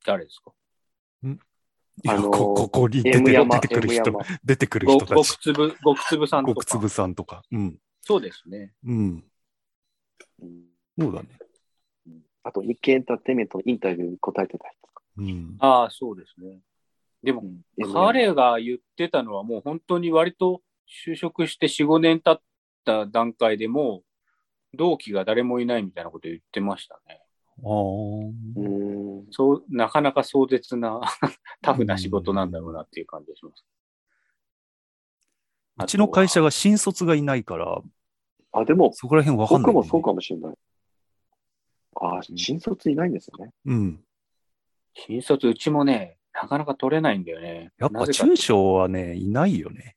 [0.05, 0.53] 誰ですか？
[2.03, 4.39] いや、あのーこここに出て M 出山、てくる M 人山、。
[4.43, 5.17] 出てくるご人たち。
[5.17, 6.55] ごくつぶ、ごくつぶさんとか。
[6.55, 7.43] ごくつぶさんとか。
[7.53, 7.79] うん。
[8.01, 8.73] そうですね。
[8.85, 9.25] うん。
[10.43, 10.65] うん
[10.99, 11.29] そうだね。
[12.43, 15.03] あと、日経エンターテインメントのインタビューに答えてた人とか。
[15.19, 15.57] うん。
[15.59, 16.61] ああ、そうですね。
[17.23, 17.61] でも、うん
[17.93, 20.63] 彼が言ってたのはもう本当に割と
[21.07, 22.43] 就職して4、5年経っ
[22.85, 24.05] た段階でもう
[24.75, 27.21] 同期が誰もいないみたいなこと言ってましたね。
[29.31, 31.01] そう、なかなか壮絶な
[31.61, 33.65] タフな仕事なんだろうなっていう感じがします。
[35.83, 36.45] うちの会社が。
[36.45, 37.83] が新卒がいないから、
[38.53, 40.55] あ、でも、そこら辺わかんない、僕もそうかもしれない。
[42.03, 43.53] あうん新卒いないんですよね。
[43.67, 44.05] うん。
[44.95, 47.73] 新卒、うちもね、なかなか取れないんだよね。
[47.79, 49.97] やっぱ中小はね、いないよね。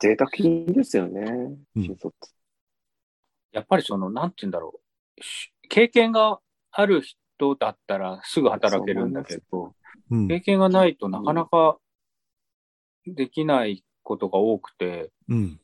[0.00, 1.20] まあ、贅沢品ですよね。
[1.76, 2.14] うん新卒。
[3.52, 4.80] やっぱりその、なんて言うんだろ
[5.18, 5.22] う。
[5.22, 6.38] し経験が
[6.70, 9.74] ある人だったらすぐ働けるんだけど、
[10.10, 10.28] うん。
[10.28, 11.78] 経験がないとなかなか
[13.06, 15.60] できないことが多くて、うん。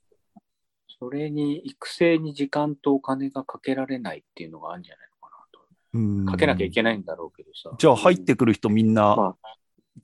[0.99, 5.47] それに育成に時間とお金がかけられないっていうのがあるんじゃないのか
[5.95, 6.37] うんなと。
[6.37, 9.37] かけなきゃいけないんだろうけどさ、じゃあ入ってくる人みんなま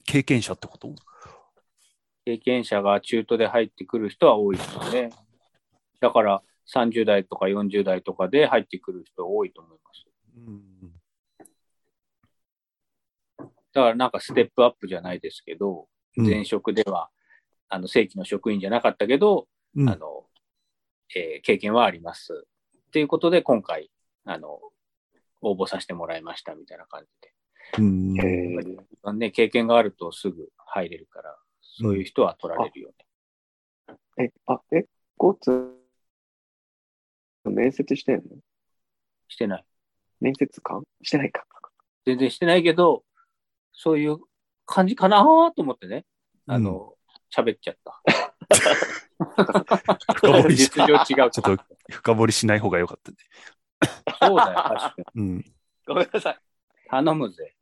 [0.05, 0.95] 経験者ってこと？
[2.25, 5.11] 経験者が中途で入ってくる人は多いですよね。
[6.01, 10.07] だから30代とか40代とかで入ってくる人多いと思います。
[10.37, 10.71] うん。
[13.73, 17.11] だからなんかステップアップじゃないですけど、前職では、
[17.69, 20.27] あの正規の職員じゃなかったけど、うんあの、
[21.15, 22.47] えー経験はあります。
[22.89, 23.91] っていうことで、今回、
[24.25, 24.61] あの、
[25.41, 27.09] 応募させてもらいましたみたいな感じ
[27.79, 29.19] うん。
[29.19, 31.39] ね、経験があるとすぐ入れるから、
[31.79, 32.91] そういう人は取られるよ
[34.19, 34.27] ね。
[34.27, 34.87] え、あ、え、
[35.19, 35.77] 交通、
[37.45, 38.23] 面接してんの？
[39.29, 39.65] してない。
[40.21, 40.83] 面接官？
[41.03, 41.47] してないか。
[42.07, 43.05] 全然してないけど、
[43.73, 44.19] そういう
[44.67, 45.23] 感じかな
[45.55, 46.05] と思ってね、
[46.47, 46.95] あの、
[47.35, 48.03] 喋っちゃった。
[50.15, 51.31] 深掘りし実情違う。
[51.31, 53.17] ちょっと深掘りしない方がよかったね。
[54.21, 55.23] そうだよ、確かに。
[55.23, 55.45] うん。
[55.87, 56.39] ごめんなさい。
[56.89, 57.55] 頼むぜ。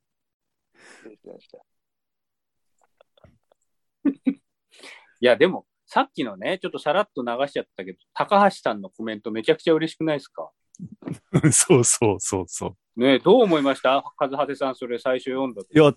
[4.05, 10.51] いや、でも、さっきのね、ちょっとさらっと流しちゃったけど、高橋さんのコメントめちゃくちゃ嬉しくないですか？
[11.51, 12.99] そうそうそうそう。
[12.99, 14.03] ねどう思いました？
[14.17, 15.91] 和葉さん、それ最初読んだ時いや、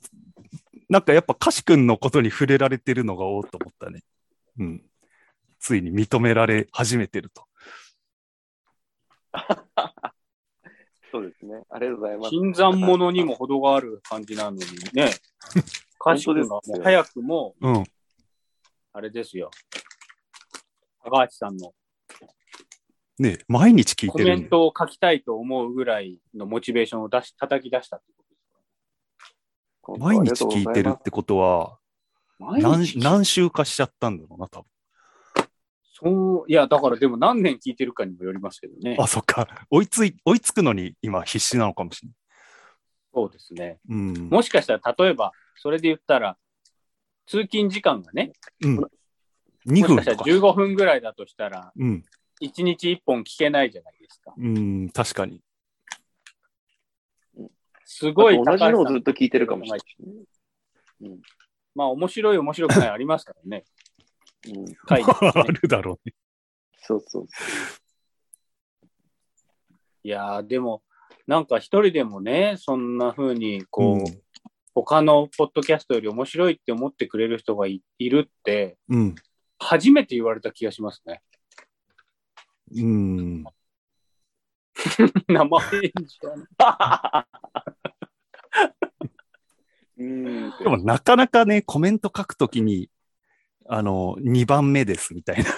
[0.89, 4.03] なんかやっぱ歌詞くんのことに触れられてるのがおおと思ったね。
[4.59, 4.83] うん。
[5.61, 7.47] ついに認められ始めてると。
[11.13, 11.63] そうですね。
[11.71, 12.31] ありがとうございます。
[12.31, 14.61] 新参者にも程がある感じなのに
[14.95, 15.11] ね、
[16.01, 17.85] 歌詞君がもう早くも、うん。
[18.93, 19.51] あれですよ、
[21.03, 21.73] 高橋さんの
[23.19, 24.41] ね毎日聞いコてるんだよ。
[24.41, 28.53] メントを書きたいと思うぐらいのモチベーションを出し、叩き出したってことです
[29.83, 31.79] 本当毎日聞いてるってことは、
[32.39, 34.67] か何何週かしちゃったんだろうな、多分。
[35.95, 38.97] そう、いや、だからでも何年聞いてるかにもよりますけどね。
[38.99, 39.47] あ、そっか。
[39.71, 42.11] 追いつい、追いつくのに今必死なのかもしれ
[43.15, 43.65] そうですね。
[43.65, 43.79] ない。
[43.89, 44.29] うん。
[44.29, 46.37] もしかしたら、例えば、それで言ったら、
[47.27, 48.33] 通勤時間がね、
[48.63, 48.79] うん。
[49.67, 50.31] 2もし分かしたらとか。
[50.31, 52.05] 15分ぐらいだとしたら、うん。
[52.41, 54.35] 1日1本聞けないじゃないですか。
[54.37, 55.41] うん、確かに。
[57.85, 61.19] すごい同じのをずっと聞いてるかもしれない。
[61.75, 63.65] まあ、面白い、面白くないありますからね。
[64.49, 66.15] うん、ね あるだろうね。
[66.79, 67.37] そうそうそ
[70.05, 70.83] いやー、でも、
[71.27, 74.23] なんか一人でもね、そんな風に、こう、うん
[74.75, 79.15] 他のポッドキャストより面白いって思ってくれる人がいいるって、うん。
[79.59, 81.23] 初めて言われた気がしますね。
[82.75, 83.45] うん。
[85.29, 87.27] 生返事やな
[89.99, 90.51] うん。
[90.59, 92.91] でもなかなかね、コメント書くときに、
[93.69, 95.51] あの、2番目ですみたいな。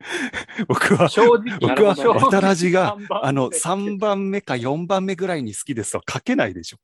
[0.68, 6.78] 僕は、正直、僕は、わたらじがあの、3番目か4番目ぐらいに好きですとは書けないでしょ。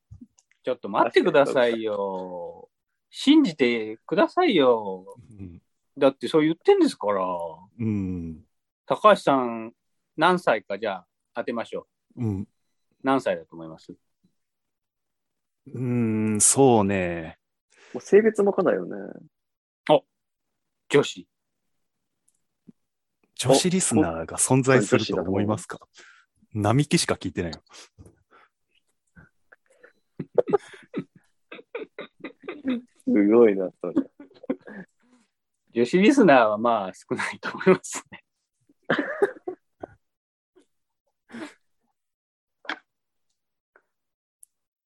[0.67, 2.69] ちょっと待ってくださいよ。
[3.09, 5.17] 信じてくださいよ。
[5.31, 5.63] うん。
[5.97, 7.25] だってそう言ってんですから。
[7.79, 8.41] うん。
[8.85, 9.75] 高橋さん、
[10.17, 12.25] 何歳かじゃあ当てましょう。
[12.25, 12.49] うん。
[13.05, 13.95] 何歳だと思います？
[15.73, 17.39] うん、そうね。
[17.95, 18.97] もう性別もかないよね。
[20.89, 21.29] 女子。
[23.37, 25.79] 女子リスナーが存在すると思いますか？
[26.55, 27.61] 並木しか聞いてないよ。
[33.05, 33.95] すごいな、それ。
[35.73, 38.25] 女子リスナーはまあ少ないと思いますね。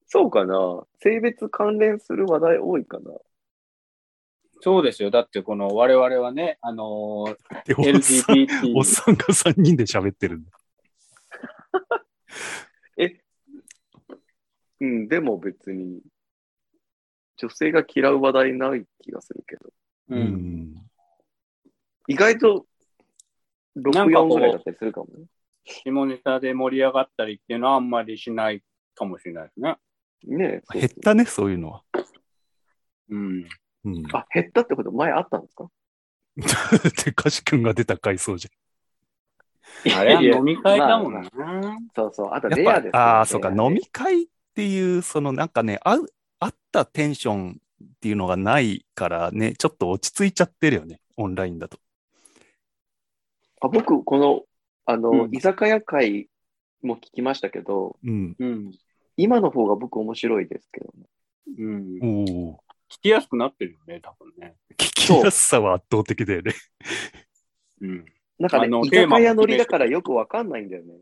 [0.07, 0.85] そうかな。
[1.01, 3.13] 性別関連する話題多いかな。
[4.61, 5.11] そうですよ。
[5.11, 10.51] だってこの我々はね、あのーでおっさん LGBT おっさんが3人で喋ってるんだ。
[14.81, 16.01] うん、でも別に、
[17.37, 19.71] 女性が嫌う話題ない気がするけど。
[20.11, 20.91] う、うんん。
[22.09, 22.67] 意外と、
[23.77, 25.27] 6、なんかこう4ぐらいだったりするかもね。
[25.65, 28.63] 下ネタで盛り上がったりっていうのはあんまりしない
[28.95, 29.77] かもしれないですね。
[30.25, 30.79] ねえ。
[30.79, 31.83] 減ったね、そういうのは。
[33.11, 33.45] うん。
[33.85, 34.03] うん。
[34.13, 35.69] あ、減ったってこと前あったんですか？
[37.05, 38.49] てかしくんが出た回想じ
[39.95, 41.79] あれはいや飲み会だもんまな。
[41.95, 42.31] そうそう。
[42.33, 42.55] あとゃん。
[42.55, 42.99] レアですよ、ね。
[42.99, 44.29] ああー、そうか、飲み会
[44.61, 46.07] っていう、そのなんかね、あう
[46.39, 51.79] あったテンションっていうのがないからね、ちょっと落ち着いちゃってるよね、オンラインだと。
[53.63, 54.43] あ僕、この、
[54.85, 56.29] あの、うん居酒屋会
[56.83, 58.37] も聞きましたけど、うん。
[58.39, 58.73] うん。
[59.17, 61.07] 今の方が僕面白いですけどね。
[61.59, 61.85] うん。
[62.91, 64.57] 聞きやすくなってるよね、多分ね。
[64.77, 66.53] 聞きやすさは圧倒的だよね。
[67.81, 68.05] うん。
[68.39, 70.99] なんかねあの、居酒屋乗りだからよくわかんないんだよね。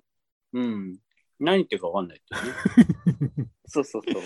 [0.52, 0.98] うん。
[1.40, 3.50] 何言ってるかわかんないっていうね。
[3.66, 4.22] そうそうそう。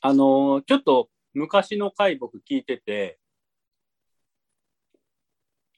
[0.00, 3.18] あのーちょっと昔の回僕聞いてて、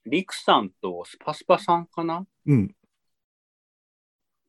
[0.07, 2.27] リクさんとスパスパさんかな？
[2.47, 2.75] うん。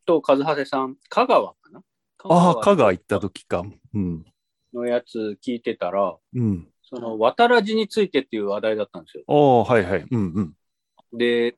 [0.05, 1.83] と、和羽さん、香川かな？
[2.23, 3.63] ああ、香川行った時か。
[3.93, 4.25] うん。
[4.73, 6.67] のやつ聞いてたら、うん。
[6.83, 9.23] その、渡らじについてっていう話題だったんですよ。
[9.27, 10.05] ああ、はいはい。
[10.09, 11.17] うんうん。
[11.17, 11.57] で、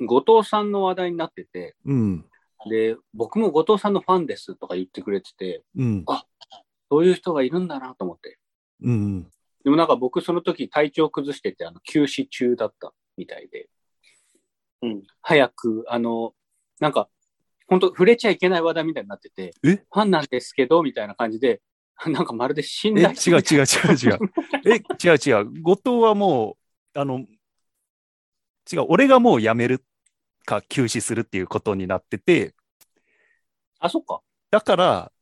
[0.00, 2.28] 後藤さんの話題になってて、うん。
[2.68, 6.04] で、僕も後藤さんのファンですとか言ってくれてて、うん。
[6.90, 8.38] そういう人がいるんだなと思って。
[8.82, 9.22] うん。
[9.64, 13.68] でもなんか僕その時体調崩してて、あの、休止中だったみたいで。
[14.82, 15.02] うん。
[15.22, 16.34] 早く、あの、
[16.80, 17.08] なんか、
[17.66, 19.76] 本当触れちゃいけない話題みたいになってて、え？
[19.76, 21.62] ファンなんですけど、みたいな感じで、
[22.06, 24.18] なんかまるで信え、違頼う違う違う違う。
[24.66, 25.62] え、違う 違う。
[25.62, 26.56] 後藤はも
[26.94, 27.26] う、あの、
[28.70, 28.86] 違う。
[28.88, 29.84] 俺がもう辞める
[30.44, 32.54] か休止するっていうことになってて、
[33.86, 34.20] あ、そっか。
[34.50, 35.12] だから、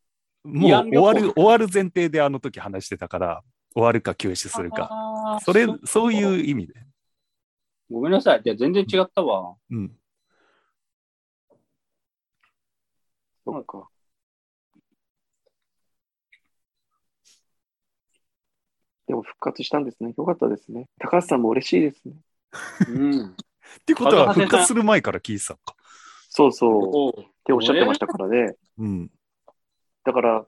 [0.45, 3.43] もう終わる、終わる前提であの時話してたから、
[3.75, 5.41] 終わるか休止するか。
[5.43, 6.75] それそういう意味で。
[7.91, 8.43] ごめんなさい。
[8.45, 9.57] じゃあ全然違ったわ。
[9.71, 9.93] うん。
[13.45, 13.89] そっか。
[19.07, 20.15] でも復活したんですね。
[20.17, 20.89] よかったですね。
[20.99, 22.15] 高橋さんも嬉しいですね。
[22.89, 23.37] うん。
[23.37, 23.37] っ
[23.85, 25.75] ていうことは、復活する前から聞いてたのか。
[26.37, 27.21] そうそう。
[27.21, 28.57] っておっしゃってましたからね。
[28.79, 29.11] うん。
[30.05, 30.45] だから、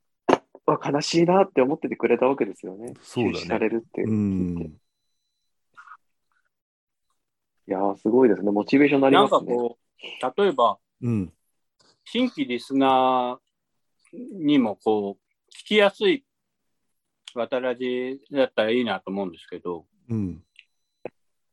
[0.66, 2.92] あ悲しいなって思っててくれたわけですよね。
[3.02, 4.64] そうだね休止されるってう聞いて。
[4.64, 4.66] ん。
[4.72, 4.76] い
[7.68, 8.50] やー、すごいですね。
[8.50, 9.54] モチベーションになりなんますね。
[9.54, 11.32] かこう、例えば、うん。
[12.04, 16.24] 新規リスナーにもこう、聞きやすい
[17.32, 20.42] 渡らじだったらいいなと思うんですけど、うん。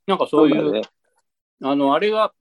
[0.07, 0.81] なんかそういう、だね。
[1.61, 2.33] あの、あれが、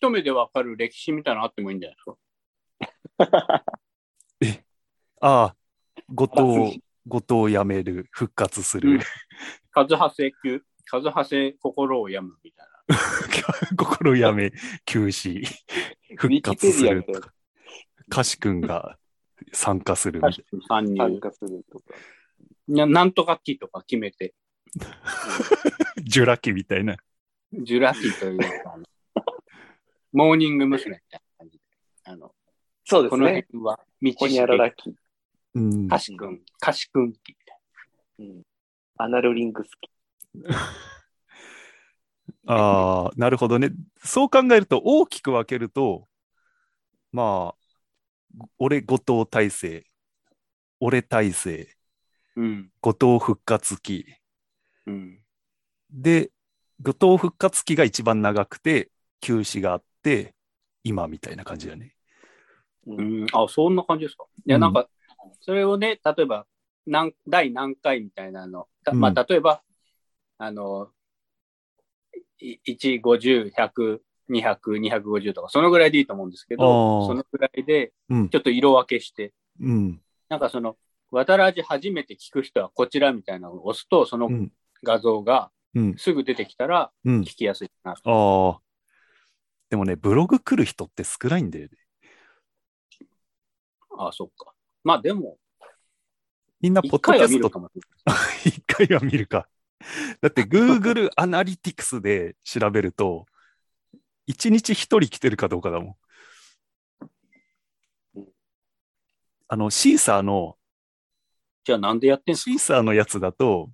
[0.00, 3.64] 一目でわかる歴史みたいなのあってもいいんじゃないですか？
[5.20, 5.56] ああ、
[6.14, 6.26] 後
[6.70, 8.90] 藤、後藤辞める、復活する。
[8.92, 9.00] うん
[9.70, 13.74] カズハセ級、カズハセ心を病むみたいな。
[13.76, 14.50] 心やめ、
[14.84, 15.44] 休止、
[16.16, 17.32] 復活するとか。
[18.10, 18.98] 歌詞くんが
[19.52, 20.96] 参加するみたい参入。
[20.96, 21.84] 参加するとか。
[22.66, 24.34] ななんとか期とか決めて、
[24.74, 24.86] な。
[26.02, 26.96] ジュラ紀みたいな。
[27.52, 28.78] ジュラ紀というか、
[30.18, 30.96] モーニング娘。
[30.96, 31.64] みたいな感じで。
[32.02, 32.34] あの、
[32.84, 33.46] そうですこのね。
[33.52, 34.92] 辺は、道ホニャララキ。
[35.54, 35.86] うん。
[35.86, 37.14] カシ君、カシ君み
[37.46, 37.60] たい
[38.18, 38.42] うん。
[38.96, 39.88] アナルリング好き。
[42.48, 43.70] ああ、なるほどね。
[44.02, 46.08] そう考えると、大きく分けると、
[47.12, 49.86] まあ、俺、後藤大成、
[50.80, 51.76] 俺大成、
[52.34, 52.42] な。
[52.42, 52.72] うん。
[52.80, 54.04] 後藤復活期。
[54.84, 55.20] うん。
[55.92, 56.32] で、
[56.82, 58.90] 後藤復活期が一番長くて、
[59.20, 59.87] 休止があって、
[60.84, 61.94] 今みたいな感じだね。
[62.86, 64.24] うん、あ、そんな感じですか？
[64.46, 64.88] いや、うんなんか、
[65.40, 66.46] それをね、例えば、
[66.86, 69.62] 何、第何回みたいなの、たまうんあ、例えば、
[70.38, 70.88] あの、
[72.40, 78.36] い1、50、100、200、250とか、そのぐらいでいいと思うんですけあど、ーそのぐらいで、うんち。
[78.36, 80.00] ょっと色分けして、うん。
[80.28, 80.76] なんかその、
[81.10, 84.52] 渡らじ初めて聞く人はこちらみたいなのを押すと、そのうん。
[84.82, 85.96] 画像がうん。
[85.98, 87.20] すぐ出てきたらうん。
[87.20, 87.92] 聞きやすいな。
[87.92, 88.60] ああ。
[89.70, 91.70] でもね、ブログ来る人って少ないんだよね。
[93.98, 94.54] ああ、そっか。
[94.84, 95.38] まあでも、
[96.60, 97.70] みんなポッドキャスト。
[98.44, 99.48] 一回は見るか。
[100.20, 103.26] だって Google アナリティクスで調べると、
[104.26, 105.98] 一日一人来てるかどうかだも
[108.16, 108.24] ん。
[109.48, 110.58] あの、シーサーの、
[111.64, 112.50] じゃあなんでやってんすか？
[112.50, 113.70] シーサーのやつだと、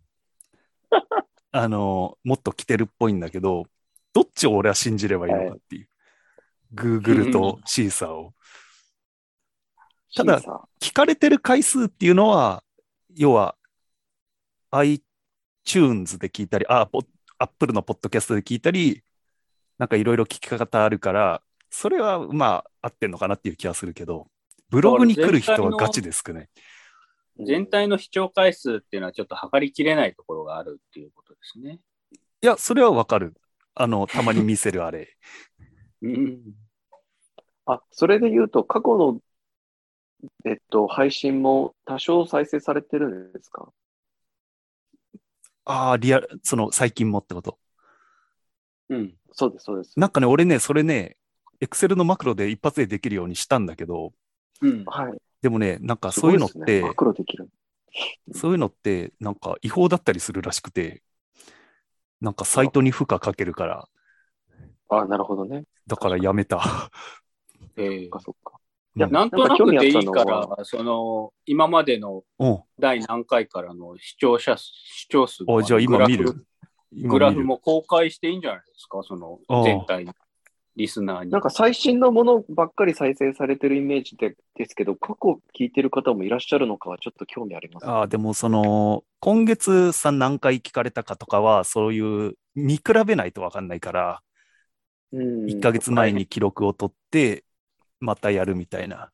[1.50, 3.66] あの、もっと来てるっぽいんだけど、
[4.14, 5.88] どっちを俺は信じればいいのかっていう。
[6.74, 8.32] Google とシーサーを。
[10.16, 10.40] ただ
[10.80, 12.62] 聞かれてる回数っていうのは、
[13.16, 13.56] 要は
[14.70, 17.00] iTunes で聞いたり、あ、ポ
[17.38, 19.02] Apple のポッドキャストで聞いたり、
[19.78, 24.28] なんかいろいろ聞き方あるから、それはまあ合ってんのかなっていう気はするけど、
[24.70, 26.48] ブログに来る人はガチで少ない。
[27.40, 31.80] ー全体の視聴回数っていうのはちょっと測りきれないところがあるっていうことですね。
[32.42, 33.34] いや、それはわかる。
[33.74, 35.16] あの、たまに見せるあれ。
[36.02, 36.54] うん。
[37.66, 39.20] あ、それで言うと、過去の、
[40.44, 43.72] えっと、配信も多少再生されてるんですか？
[45.64, 47.58] ああ、リアル、その最近もってこと？
[48.90, 49.14] うん。
[49.32, 49.98] そうです、そうです。
[49.98, 51.16] なんかね、俺ね、それね、
[51.60, 54.12] Excel のマクロで一発でできるようにしたんだけど、
[54.60, 54.84] うん。
[54.84, 55.12] はい。
[55.42, 57.48] でもね、なんかすそういうのって、マクロできる。
[58.32, 61.02] そういうのって、なんか違法だったりするらしくて、
[62.20, 63.88] なんかサイトに負荷かけるから、
[64.88, 65.64] あ、なるほどね。
[65.86, 66.90] だからやめた。
[67.76, 68.52] ええそっかそっか。
[68.54, 68.64] うん
[68.96, 72.62] いやなんとなくでいいから、その、今までのうん。
[72.78, 76.46] 第何回からの視聴者、視聴数おじゃあ今見る
[76.92, 77.42] グラフ。
[77.42, 79.02] も公開していいんじゃないですか？
[79.02, 80.14] そのああ全体の
[80.76, 81.30] リスナーに。
[81.30, 87.86] なんか最新のものばっかり再生されてるイメージでですけど、過去聞いてる方もいらっしゃるのかはちょっと興味あります。
[87.86, 94.22] ああ、でもその、今月さん何回聞かれたかとかは、そういう、見比べないとわかんないから、
[95.12, 97.44] うん1ヶ月前に記録を取って、
[98.00, 99.10] またやるみたいな。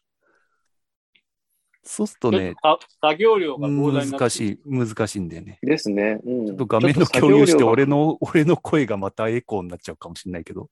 [1.82, 5.58] そうするとね、あ作業量が膨大になって難しい、難しいんだよね。
[5.62, 6.20] ですね。
[6.24, 10.68] うん、ちょっと画面の共有して、俺の、の、俺の声がまたエコーになっちゃうかもしれないけど、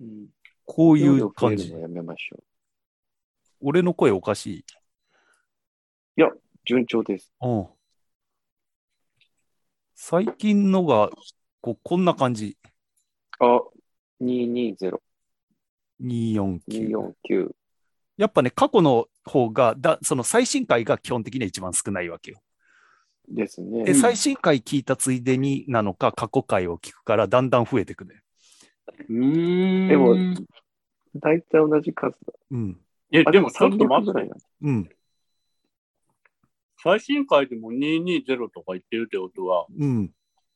[0.00, 0.26] うん、
[0.64, 1.72] こういう感じ。
[1.72, 2.44] やめましょう。
[3.60, 4.64] 俺の声おかしい？
[6.64, 7.32] 順調です。
[7.40, 7.66] うん。
[9.94, 11.08] 最近のが、
[11.62, 12.58] こう、こんな感じ。
[13.40, 13.62] あ、
[14.20, 14.98] 220、
[16.02, 16.60] 249。
[16.68, 17.50] 249。
[18.18, 22.42] やっぱね、過去の方が、だ、その最新回が基本的には一番少ないわけよ。
[23.28, 23.84] ですね。
[23.84, 28.20] で、最新回聞いたついでになのか、過去回を聞くから、だんだん増えてくね。
[29.08, 29.88] うーん。
[29.88, 30.16] でも
[31.16, 32.32] 大体同じ数だ。
[32.50, 32.80] うん。
[33.10, 34.88] え、あでもちょっと300待ってうん。
[36.82, 40.10] 最新回でも220とか言ってるってことは、うん。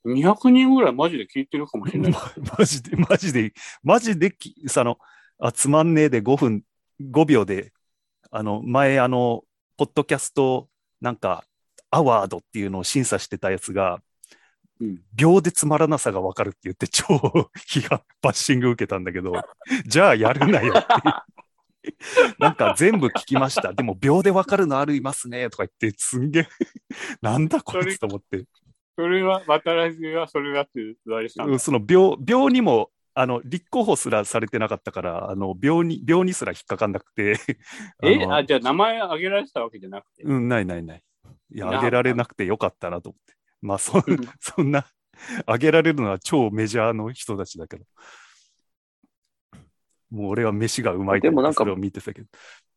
[0.04, 2.12] 200人ぐらいマジで聞いてるかもしれない。
[2.12, 2.20] ま
[2.58, 3.52] マジで、マジで、
[3.82, 4.98] マジでき、その、
[5.38, 6.64] あ、つまんねえで5分、
[7.00, 7.72] 5秒で、
[8.30, 9.44] あの、前、あの、
[9.76, 10.68] ポッドキャスト、
[11.00, 11.44] なんか、
[11.90, 14.02] アワードっていうのを審査してたやつが、うん
[15.14, 17.04] 秒でつまらなさがわかるって言って、超
[17.68, 19.32] 批判、バッシング受けたんだけど、
[19.86, 20.88] じゃあやるなよって。
[22.38, 23.72] なんか全部聞きました。
[23.72, 26.48] でも秒でわかるのありますね、とか言って、すんげえ、
[27.20, 28.44] なんだこいつと思って。
[28.96, 37.36] それは、渡らじはそれだって言われてたその秒、秒にも、あの、立候補すらされてなかったから、あの、秒に、秒にすら引っかかんなくて。
[38.02, 38.26] え？
[38.26, 40.22] のあ、じゃあ名前挙げられてたわけじゃなくて。
[40.22, 41.02] うん、ないないない。
[41.54, 43.41] いや、なあげられなくてよかったなと思って。
[43.62, 44.02] まあ、そん
[44.40, 44.86] そんな、
[45.46, 47.84] あげられるのは超メジャーの人たちだけど。
[50.10, 52.28] もう俺は飯がうまいってでもなんかそれを見てたけど。